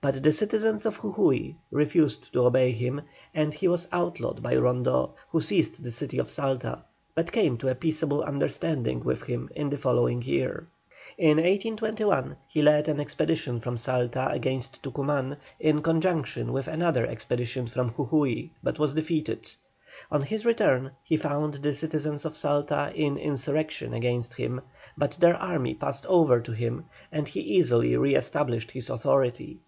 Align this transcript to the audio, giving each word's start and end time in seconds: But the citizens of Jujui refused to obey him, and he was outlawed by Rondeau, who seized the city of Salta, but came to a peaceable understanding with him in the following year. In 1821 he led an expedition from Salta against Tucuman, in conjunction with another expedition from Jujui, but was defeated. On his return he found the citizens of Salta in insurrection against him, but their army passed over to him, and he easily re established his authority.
But 0.00 0.24
the 0.24 0.32
citizens 0.32 0.84
of 0.84 0.98
Jujui 0.98 1.54
refused 1.70 2.32
to 2.32 2.46
obey 2.46 2.72
him, 2.72 3.02
and 3.32 3.54
he 3.54 3.68
was 3.68 3.86
outlawed 3.92 4.42
by 4.42 4.56
Rondeau, 4.56 5.14
who 5.30 5.40
seized 5.40 5.84
the 5.84 5.92
city 5.92 6.18
of 6.18 6.28
Salta, 6.28 6.82
but 7.14 7.30
came 7.30 7.56
to 7.58 7.68
a 7.68 7.76
peaceable 7.76 8.24
understanding 8.24 8.98
with 9.04 9.22
him 9.22 9.48
in 9.54 9.70
the 9.70 9.78
following 9.78 10.20
year. 10.20 10.66
In 11.18 11.36
1821 11.36 12.34
he 12.48 12.62
led 12.62 12.88
an 12.88 12.98
expedition 12.98 13.60
from 13.60 13.78
Salta 13.78 14.28
against 14.32 14.82
Tucuman, 14.82 15.36
in 15.60 15.82
conjunction 15.82 16.52
with 16.52 16.66
another 16.66 17.06
expedition 17.06 17.68
from 17.68 17.92
Jujui, 17.92 18.50
but 18.60 18.80
was 18.80 18.94
defeated. 18.94 19.52
On 20.10 20.22
his 20.22 20.44
return 20.44 20.90
he 21.04 21.16
found 21.16 21.54
the 21.54 21.72
citizens 21.74 22.24
of 22.24 22.34
Salta 22.34 22.90
in 22.92 23.16
insurrection 23.16 23.94
against 23.94 24.34
him, 24.34 24.62
but 24.98 25.12
their 25.20 25.36
army 25.36 25.74
passed 25.76 26.06
over 26.06 26.40
to 26.40 26.50
him, 26.50 26.86
and 27.12 27.28
he 27.28 27.38
easily 27.38 27.96
re 27.96 28.16
established 28.16 28.72
his 28.72 28.90
authority. 28.90 29.60